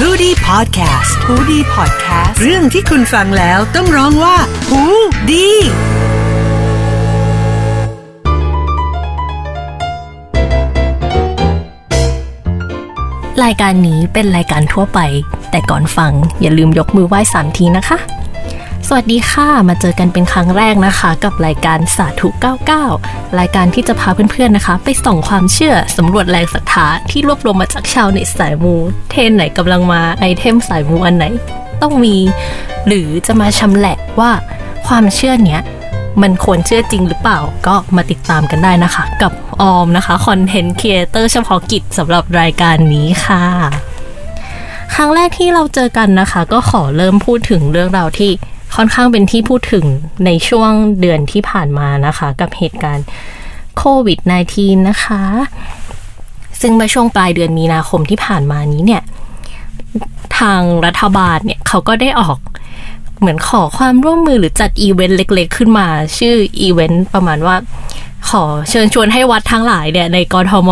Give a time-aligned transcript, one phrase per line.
[0.00, 4.36] h o ดี้พอดแคสต์ฮูดี้พอดแคสต์เรื่องที่คุณฟังแล้วต้องร้องว่า
[4.68, 4.82] หู
[5.30, 5.48] ดี
[13.44, 15.00] รายการนี้เป็นรายการทั่วไป
[15.50, 17.98] แต่ก่อนฟังอย่าลืมยกมือไหว้สามทีนะคะ
[18.88, 22.28] สวัสดีค่ะ มาเจอกันเป็นครั้งแรกนะคะ กับรายการสาธุ
[22.82, 28.74] 99 รายการที่จะพาเพื่อนๆนะคะ ไปส่องความเชื่อสำรวจแรงศรัทธาที่รวบรวมมาจากชาวเน็ตสายมู
[29.10, 31.24] เทรนด์ไหนกำลังมาไอเทมสายมูอันไหน
[31.82, 32.16] ต้องมี
[32.86, 34.30] หรือจะมาชำแหละว่า
[34.86, 35.60] ความเชื่อเนี้ย
[36.22, 43.44] มันควรเชื่อจริงหรือเปล่าก็มาติดตามกันได้นะคะ กับออมนะคะ content creator เฉพาะกิจสำหรับรายการนี้ค่ะ
[44.94, 48.32] ครั้งแรกที่เราเจอกันนะคะ ก็ขอเริ่มพูดถึงเรื่องราวที่
[48.74, 49.84] ค่อนข้างเป็นที่พูดถึง
[50.26, 53.06] ในช่วงเดือนที่ผ่านมานะคะ กับเหตุการณ์
[53.76, 54.18] โควิด
[54.54, 55.22] -19 นะคะ
[56.60, 59.02] ซึ่งเมื่อช่วงปลายเดือนมีนาคมที่ผ่านมานี้เนี่ย
[60.38, 62.38] ทางรัฐบาลเนี่ยเขาก็ได้ออก
[63.18, 65.86] เหมือนขอความร่วมมือหรือจัดอีเวนต์เล็ก ๆ ขึ้นมา
[66.18, 67.56] ชื่ออีเวนต์ประมาณว่า
[68.30, 70.70] ขอเชิญชวนให้วัดทั้งหลายเนี่ยในกรทม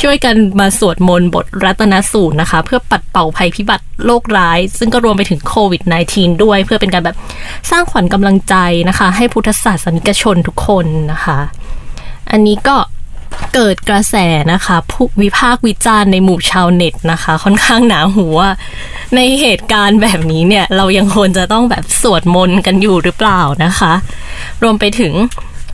[0.00, 7.16] ช่วยกันมาสวดมนต์บทรัตนสูตรนะคะ เพื่อปัดเป่าภัยพิบัติโรคร้าย ซึ่งก็รวมไปถึงโควิด -19 ด้วย เพื่อเป็นการแบบ
[7.70, 8.54] สร้างขวัญกำลังใจ
[8.88, 11.38] นะคะ ให้พุทธศาสนิกชนทุกคนนะคะ
[12.30, 12.76] อันนี้ก็
[13.54, 14.16] เกิดกระแส
[14.52, 18.50] นะคะผู้วิพากษ์วิจารณ์ในหมู่ชาวเน็ตนะคะ ค่อนข้างหนาหูว่า
[19.14, 23.92] ในเหตุการณ์แบบนี้เนี่ย เรายังควรจะต้องแบบสวดมนต์กันอยู่หรือเปล่านะคะ
[24.62, 25.12] รวมไปถึง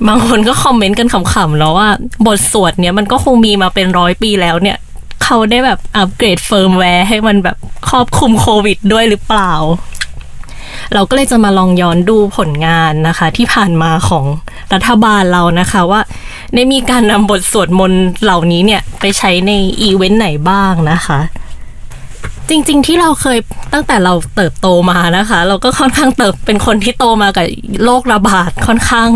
[0.09, 1.89] บางคนก็คอมเมนต์กันขำๆเนาะว่า
[2.27, 4.77] บทสวดเนี่ยมันก็คงมีมาเป็นร้อยปีแล้วเนี่ย
[5.25, 7.57] เขาได้แบบอัปเกรดเฟิร์มแวร์ให้มันแบบ
[7.89, 9.53] ครอบคลุมโควิดด้วยหรือเปล่า
[10.95, 14.25] เราก็เลยจะมาลองย้อนดูผลงานนะคะ ที่ผ่านมาของ
[14.73, 16.01] รัฐบาลเรานะคะว่า
[16.55, 19.53] ได้มีการนำบทสวดมนต์เหล่านี้เนี่ย ไปใช้ใน
[19.83, 21.21] อีเวนต์ไหนบ้างนะคะ
[22.49, 23.39] จริง ๆ ที่เราเคย
[23.73, 27.47] ตั้งแต่เราเติบโตมานะคะ เราก็ค่อนข้างเติบเป็นคนที่โตมากับ
[27.85, 29.11] โรคระบาดค่อนข้าง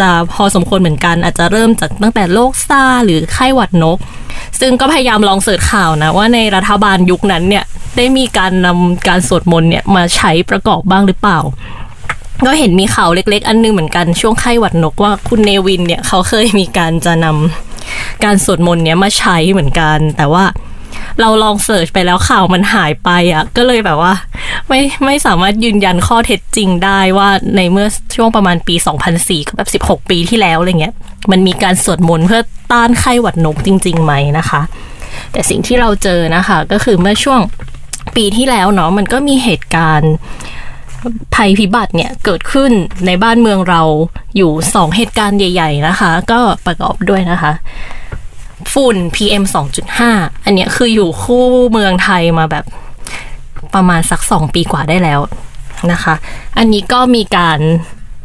[0.00, 3.98] จะพอสมควรเหมือนกัน อาจจะเริ่มจากตั้งแต่โรคซาหรือไข้หวัดนก
[4.60, 7.64] ซึ่งก็พยายามลองเสิร์ชข่าวนะ ว่าในรัฐบาลยุคนั้นเนี่ย
[7.96, 11.40] ได้มีการนำการสวดมนต์เนี่ยมาใช้ประกอบบ้างหรือเปล่า
[12.46, 20.44] ก็เห็นมีข่าวเล็ก ๆ อันนึงเหมือนกันช่วงไข้หวัดนกว่าคุณเนวินเนี่ยเขาเคยมีการจะนำการสวดมนต์เนี่ยมาใช้เหมือนกัน แต่ว่า
[21.20, 24.12] เราลองเสิร์ชไปแล้วข่าวมันหายไปอะ่ะ ก็เลยแบบว่า
[24.68, 27.86] ไม่ไม่สามารถยืนยันข้อเท็จจริงได้ว่าในเมื่อ
[28.16, 28.74] ช่วงประมาณปี
[29.12, 30.94] 2004ก็แบบ16 ปีที่แล้วอะไรเงี้ย
[31.30, 32.42] มันมีการสวดมนต์เพื่อ
[32.72, 34.60] ต้านไข้หวัดนกจริง ๆ ไหมนะคะ
[35.32, 37.40] แต่สิ่งที่เราเจอนะคะ ก็คือเมื่อช่วง
[38.16, 40.12] ปีที่แล้วเนาะมันก็มีเหตุการณ์
[41.34, 42.70] ภัยพิบัติเนี่ยเกิดขึ้น
[43.06, 43.82] ในบ้านเมืองเรา
[44.36, 47.52] อยู่สองเหตุการณ์ใหญ่ ๆ นะคะ ก็ประกอบด้วยนะคะ
[48.72, 52.64] ฝุ่น PM 2.5 อันเนี้ยคืออยู่คู่เมืองไทยมาแบบ
[53.74, 55.20] ประมาณสักสองปีกว่าได้แล้ว
[55.92, 56.14] นะคะ
[56.58, 57.58] อันนี้ก็มีการ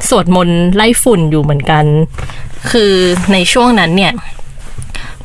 [0.10, 1.86] สวดมนต์ไล่ฝุ่นอยู่เหมือนกัน
[2.72, 2.94] คือ
[3.34, 4.14] ในช่วงนั้นเนี่ย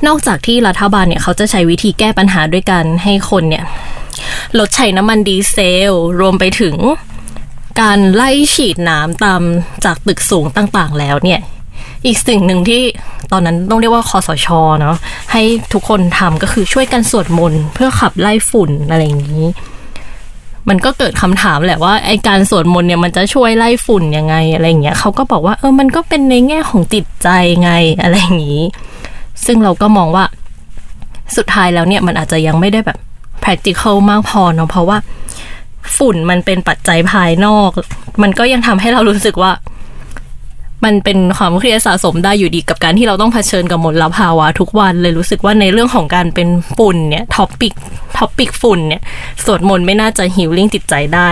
[0.07, 3.65] นอกจากที่รัฐบาลเนี่ยเขาจะใช้วิธีแก้ปัญหาด้วยกันให้คนเนี่ย
[4.59, 5.57] ลดใช้น้ำมันดีเซ
[5.91, 6.77] ล รวมไปถึง
[7.81, 9.43] การไล่ฉีดน้ำตาม
[9.85, 11.41] จากตึกสูงต่างๆ แล้วเนี่ย
[12.07, 12.83] อีกสิ่งหนึ่งที่
[13.33, 14.49] ตอนนั้นต้องเรียกว่าคอสช
[14.81, 14.97] เนาะ
[15.33, 15.43] ให้
[15.73, 19.49] ทุกคนทำก็คือช่วยกันสวดมนต์เพื่อขับไล่ฝุ่นอะไรอย่างนี้
[20.69, 27.29] มันก็เกิดคำถามแหละว่าไอการสวดมนต์เนี่ยมันจะช่วยไล่ฝุ่นยังไงอะไรอย่างเงี้ยเขาก็บอกว่าเออมันก็เป็นในแง่ของจิตใจ
[27.63, 27.71] ไง
[28.03, 28.63] อะไรอย่างนี้
[29.47, 30.25] ซึ่งเราก็มองว่า
[31.37, 32.99] สุดท้ายแล้วเนี่ยมันอาจจะยังไม่ได้แบบ
[33.45, 34.99] practical มากพอเนาะเพราะว่า
[35.97, 37.71] ฝุ่นมันเป็นปัจจัยภายนอก
[38.23, 39.53] มันก็ยังทำให้เรารู้สึกว่า
[40.85, 47.73] มันเป็นความเครียดสะสมได้อยู่ดีกับการที่เราต้องเผชิญกับมลภาวะทุกวันเลยรู้สึกว่าในเรื่องของการเป็นฝุ่นเนี่ย topic
[48.19, 49.03] topic ฝุ่นเนี่ย
[49.45, 51.29] สวดมนต์ไม่น่าจะ healing จิตใจได้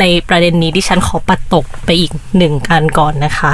[0.00, 3.52] ในประเด็นนี้ที่ฉันขอปัดตกไปอีกหนึ่งการก่อนนะคะ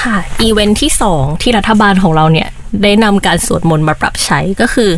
[0.00, 2.48] ค่ะอีเวนท์ที่สองที่รัฐบาลของเราเนี่ย
[2.82, 4.90] ได้นำการสวดมนต์มาปรับใช้ก็คือ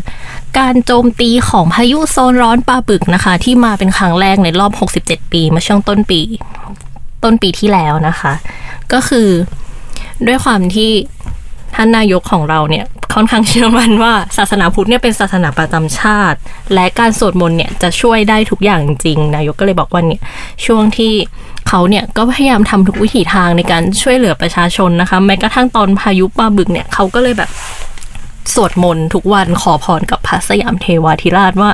[0.59, 4.73] การโจมตีของพายุโซนร้อนปลาบึกนะคะ ที่มาเป็นครั้งแรกในรอบ
[5.03, 6.21] 67 ปีมาช่วงต้นปี
[7.25, 8.33] ต้นปีที่แล้วนะคะ
[8.93, 9.29] ก็คือ
[10.27, 10.91] ด้วยความที่
[11.75, 12.85] ท่านนายกของเราเนี่ย
[13.15, 16.39] ค่อนข้างเชื่อมั่นว่าศาสนาพุทธเนี่ยเป็นศาสนาประจำชาติ
[16.75, 20.23] และการสวดมนต์เนี่ยจะช่วยได้ทุกอย่างจริง นายกก็เลยบอกว่าเนี่ย
[20.67, 21.13] ช่วงที่
[21.69, 27.51] เขาเนี่ยก็พยายามทำทุกวิถีทางในการช่วยเหลือประชาชนนะคะ แม้กระทั่งตอนพายุปลาบึกเนี่ยเขาก็เลยแบบ
[28.55, 31.71] สวดมนต์ทุกวันขอพรกับพระสยามเทวาธิราชว่า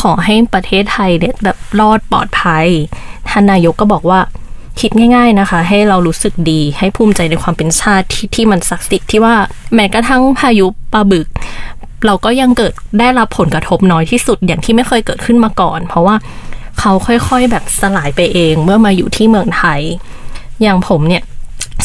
[0.00, 2.66] ขอให้ประเทศไทยเนี่ยแบบรอดปลอดภัย
[3.28, 4.20] ท่านนายกก็บอกว่า
[4.80, 9.34] คิดง่าย ๆนะคะ ให้เรารู้สึกดีให้ภูมิใจในความเป็นชาติที่ที่มันศักดิ์สิทธิ์ที่ว่า
[9.74, 11.28] แม้กระทั่งพายุปลาบึก
[12.06, 16.16] เราก็ยังเกิดได้รับผลกระทบน้อยที่สุดอย่างที่ไม่เคยเกิดขึ้นมาก่อน เพราะว่า
[16.78, 19.80] เขาค่อยๆแบบสลายไปเองเมื่อมาอยู่ที่เมืองไทย
[20.62, 21.22] อย่างผมเนี่ย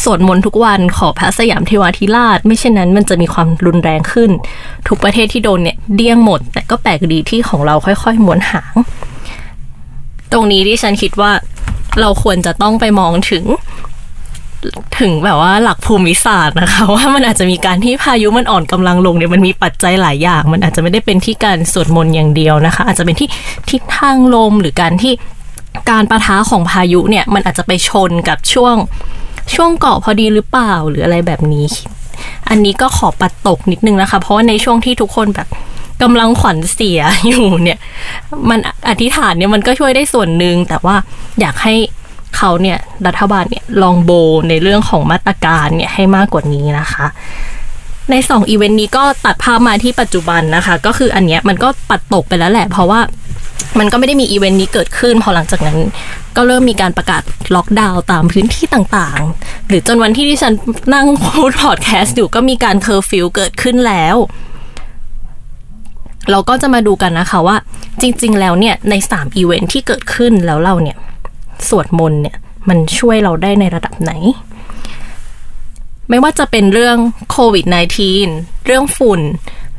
[0.04, 4.30] สวดมนต์ทุกวันขอพระสยามเทวาธิราช ไม่เช่นนั้นมันจะมีความรุนแรงขึ้น
[4.88, 8.74] ทุกประเทศที่โดนเนี่ยเดี้ยงหมด แต่ก็แปลกดีที่ของเราค่อยๆม้วนหาง
[10.32, 11.30] ตรงนี้ที่ฉันคิดว่า
[12.00, 13.44] เราควรจะต้องไปมองถึง
[14.98, 23.28] ถึงแบบว่าหลักภูมิศาสตร์นะคะ ว่ามันอาจจะมีการที่พายุมันอ่อนกำลังลงเนี่ยมันมีปัจจัยหลายอย่าง มันอาจจะไม่ได้เป็นที่การสวดมนต์อย่างเดียวนะคะ อาจจะเป็นที่
[23.70, 25.12] ทิศทางลมหรือการที่
[25.90, 28.76] การประทะของพายุเนี่ยมันอาจจะไปชนกับช่วง
[29.54, 31.66] ช่วงเกาะพอดีหรือเปล่าหรืออะไรแบบนี้
[32.48, 35.48] อันนี้ก็ขอปัดตกนิดนึงนะคะ เพราะว่าในช่วงที่ทุกคนแบบ
[36.02, 37.78] กำลังขวัญเสียอยู่เนี่ย
[38.50, 38.58] มัน
[38.88, 40.96] อธิษฐานเนี่ยมันก็ช่วยได้ส่วนหนึ่งแต่ว่า
[41.40, 41.74] อยากให้
[42.36, 44.10] เขาเนี่ยรัฐบาลเนี่ยลองโบ
[44.48, 47.06] ในเรื่องของมาตรการเนี่ยให้มากกว่านี้นะคะ
[48.10, 53.00] ในสองอีเวนต์นี้ก็ตัดภาพมาที่ปัจจุบันนะคะ ก็คืออันเนี้ยมันก็ปัดตกไปแล้วแหละ เพราะว่า
[53.78, 55.78] มันก็ไม่ได้มีอีเวนต์นี้เกิดขึ้น พอหลังจากนั้น
[56.36, 57.22] ก็เริ่มมีการประกาศ
[57.54, 60.52] ล็อกดาวน์ตามพื้นที่ต่างๆ หรือจนวันที่ที่ฉัน
[60.94, 64.16] นั่งพูดพอดแคสต์อยู่ก็มีการเคอร์ฟิวเกิดขึ้นแล้ว
[66.30, 67.56] เราก็จะมาดูกันนะคะว่า
[68.00, 70.96] จริง ๆ แล้วเนี่ยในสามอีเวนต์ที่เกิดขึ้นแล้วเราเนี่ย
[71.68, 72.36] สวดมนต์เนี่ย
[72.68, 74.12] มันช่วยเราได้ในระดับไหน
[76.08, 76.96] ไม่ว่าจะเป็นเรื่อง
[77.30, 77.64] โควิด
[78.16, 79.20] -19 เรื่องฝุ่น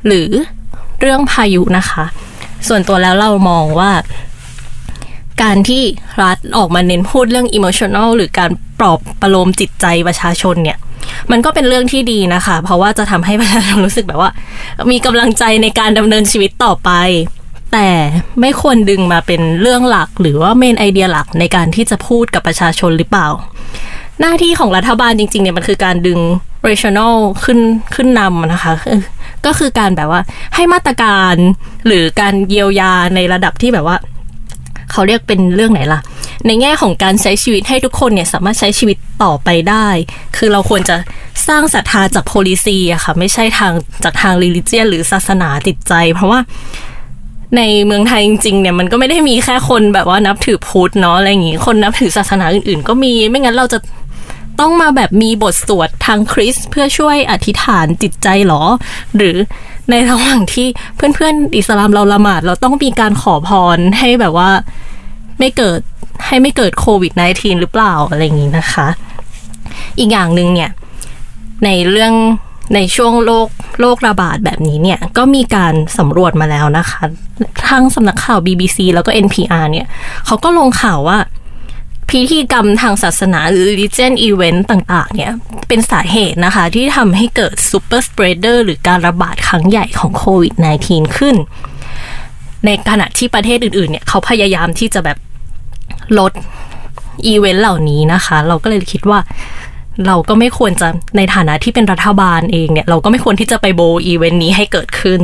[0.08, 0.30] หรือ
[1.02, 2.06] เรื่องพายุนะคะ
[2.68, 3.92] ส่วนตัวแล้วเรามองว่า
[5.44, 5.84] การที่
[6.22, 10.78] รัฐออกมาเน้นพูดเรื่อง emotional หรือการปลอบประโลมจิตใจประชาชนเนี่ย
[11.32, 14.32] มันก็เป็นเรื่องที่ดีนะคะ เพราะว่าจะทำให้ประชาชนรู้สึกแบบว่า
[14.92, 16.92] มีกำลังใจในการดำเนินชีวิตต่อไป
[17.74, 17.90] แต่
[18.42, 23.28] ไม่ควรดึงมาเป็นเรื่องหลัก หรือว่าเมนไอเดียหลักในการที่จะพูดกับประชาชนหรือเปล่า
[24.20, 26.20] หน้าที่ของรัฐบาลจริงๆเนี่ยมันคือการดึง
[26.68, 27.60] regional ขึ้น
[27.96, 28.74] ขึ้นนำนะคะ
[29.46, 30.22] ก็คือการแบบว่า
[30.56, 31.36] ให้มาตรการ
[31.88, 33.98] หรือการเยียวยาในระดับที่แบบว่า
[34.92, 36.00] เขาเรียกเป็นเรื่องไหนล่ะ
[36.46, 39.88] ในแง่ของการใช้ชีวิตให้ทุกคนเนี่ยสามารถใช้ชีวิตต่อไปได้
[40.38, 40.96] คือเราควรจะ
[41.48, 46.40] สร้างศรัทธาจาก policy อะค่ะ ไม่ใช่ทางจากทาง religion หรือศาสนาติดใจ เพราะว่า
[47.58, 53.80] ในเมืองไทยจริงๆเนี่ยมันก็ไม่ได้มีแค่คนแบบว่านับถือพุทธเนาะอะไรอย่างงี้คนนับถือศาสนาอื่นๆ ก็มีไม่งั้นเราจะ
[54.60, 58.64] ต้องมาแบบมีบทสวดทางคริสเพื่อช่วยอธิษฐานจิตใจหรอ
[59.16, 59.36] หรือ
[59.90, 64.50] ในระหว่างที่เพื่อนๆอิสลามเราละหมาด เราต้องมีการขอพรให้แบบว่า
[65.40, 65.80] ไม่เกิด
[66.26, 68.88] ให้ไม่เกิดโควิด -19 หรือเปล่าอะไรอย่างนี้นะคะ
[70.00, 70.72] อีกอย่างหนึ่งเนี่ย
[71.66, 72.14] ในเรื่อง
[72.76, 73.48] ในช่วงโรค
[73.80, 77.02] โรคระบาดแบบนี้เนี่ย ก็มีการสำรวจมาแล้วนะคะ
[77.70, 79.88] ทั้งสำนักข่าว BBC แล้วก็ NPR เนี่ย
[80.26, 81.18] เขาก็ลงข่าวว่า
[82.10, 85.32] พิธีกรรมทางศาสนาหรือ religion event ต่าง ๆ เนี่ย
[85.68, 90.54] เป็นสาเหตุนะคะ ที่ทำให้เกิด super spreader หรือการระบาดครั้งใหญ่ของโควิด
[90.86, 91.36] -19 ขึ้น
[92.66, 95.18] ในขณะที่ประเทศอื่น ๆ เนี่ย เขาพยายามที่จะแบบ
[96.20, 96.32] ลด
[97.28, 99.20] อีเวนต์เหล่านี้นะคะ เราก็เลยคิดว่า
[100.08, 105.22] เราก็ไม่ควรจะในฐานะที่เป็นรัฐบาลเองเนี่ย เราก็ไม่ควรที่จะไปโบอีเวนต์นี้ให้เกิดขึ้น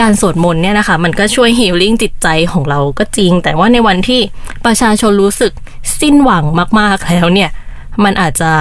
[0.00, 4.20] การสวดมนต์เนี่ยนะคะมันก็ช่วยฮีลลิ่งจิตใจของเราก็จริง แต่ว่าในวันที่
[4.66, 5.52] ประชาชนรู้สึก
[6.00, 6.44] สิ้นหวัง
[6.80, 7.50] มาก ๆ แล้วเนี่ย
[8.04, 8.52] มันอาจจะ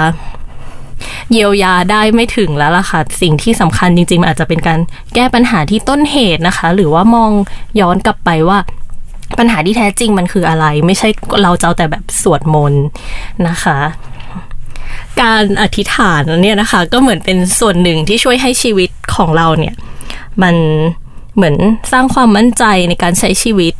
[1.31, 4.79] เยียวยาได้ไม่ถึงแล้วล่ะค่ะ สิ่งที่สำคัญจริงๆ มันอาจจะเป็นการ
[5.15, 7.31] แก้ปัญหาที่ต้นเหตุนะคะ หรือว่ามอง
[7.79, 8.57] ย้อนกลับไปว่า
[9.39, 11.07] ปัญหาที่แท้จริงมันคืออะไร ไม่ใช่
[11.41, 12.83] เราเจ้าแต่แบบสวดมนต์
[13.47, 13.79] นะคะ
[15.21, 19.73] การอธิษฐานเนี่ยนะคะ ก็เหมือนเป็นส่วนหนึ่งที่ช่วยให้ชีวิตของเราเนี่ย
[20.43, 20.55] มัน
[21.35, 21.55] เหมือน
[21.91, 23.73] สร้างความมั่นใจในการใช้ชีวิต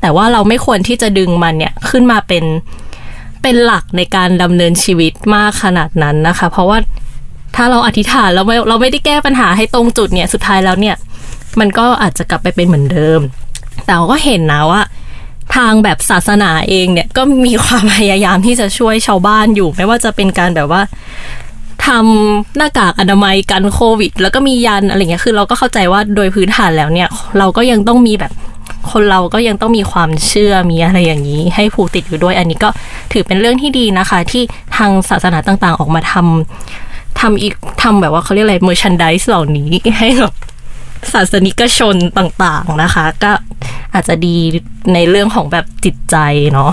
[0.00, 2.44] แต่ว่าเราไม่ควรที่จะดึงมันเนี่ยขึ้นมาเป็น
[3.42, 6.78] เป็นหลักในการดำเนินชีวิตมากขนาดนั้นนะคะ เพราะว่า
[7.56, 10.96] ถ้าเราอธิษฐานเราไม่เราไม่ได้แก้ปัญหาให้ตรงจุดเนี่ยสุดท้ายแล้วเนี่ย
[11.60, 13.20] มันก็อาจจะกลับไปเป็นเหมือนเดิม
[13.86, 14.82] แต่ก็เห็นนะว่า
[15.56, 20.82] ทางแบบศาสนาเองเนี่ยก็มีความพยายามที่จะช่วยชาวบ้านอยู่ ไม่ว่าจะเป็นการแบบว่า
[21.88, 28.32] ทำหน้ากากอนามัยกันโควิด แล้วก็มียันอะไรเงี้ยคือเราก็เข้าใจว่าโดยพื้นฐานแล้วเนี่ย เราก็ยังต้องมีแบบ
[28.92, 32.68] คนเราก็ยังต้องมีความเชื่อมีอะไรอย่างนี้ ให้ผูกติดอยู่ด้วย อันนี้ก็
[33.12, 34.42] ถือเป็นเรื่องที่ดีนะคะ ที่
[34.76, 40.32] ทางศาสนาต่างๆ ออกมาทำทำอีกทำแบบว่าเขาเรียกอะไรเมอร์ชันดิสเหล่านี้ให้กับ
[41.12, 43.32] ศาสนิกชนต่างๆนะคะ ก็
[43.94, 44.36] อาจจะดี
[44.94, 46.16] ในเรื่องของแบบจิตใจ
[46.52, 46.70] เนาะ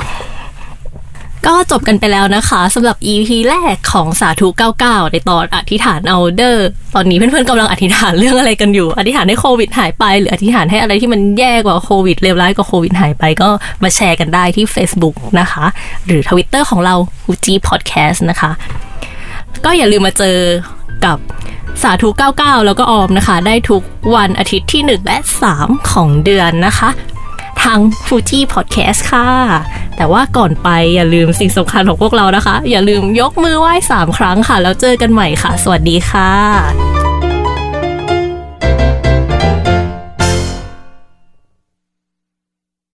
[1.47, 4.47] ก็จบกันไปแล้วนะคะสำหรับ EP แรกของสาธุ
[4.81, 13.49] 99 ในตอนอธิษฐานเอาเดอร์ ตอนนี้เพื่อนๆกำลังอธิษฐานเรื่องอะไรกันอยู่ อธิษฐานให้โควิดหายไป หรืออธิษฐานให้อะไรที่มันแย่กว่าโควิดเลวร้ายกว่าโควิดหายไป ก็
[13.83, 15.65] มาแชร์กันได้ที่ Facebook นะคะ
[16.05, 18.51] หรือ Twitter ของเรา Fuji Podcast นะคะ
[19.65, 20.37] ก็อย่าลืมมาเจอ
[21.05, 21.17] กับ
[21.83, 23.81] สาธุ 99 แล้วก็ออมนะคะ ได้ทุก
[24.15, 25.17] วันอาทิตย์ที่ 1 และ
[25.55, 26.89] 3 ของเดือนนะคะ
[27.65, 29.29] ทาง Fuji Podcast ค่ะ
[29.97, 37.04] แต่ว่าก่อนไปอย่าลืมสิ่งสำคัญของพวกเรานะคะ อย่าลืมยกมือไหว้3ครั้งค่ะ แล้วเจอกันใหม่ค่ะ สวัสดีค่ะ